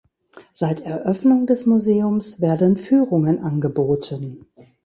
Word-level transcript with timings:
Seit 0.51 0.79
Eröffnung 0.79 1.45
des 1.45 1.67
Museums 1.67 2.41
werden 2.41 2.75
Führungen 2.75 3.37
angeboten. 3.37 4.47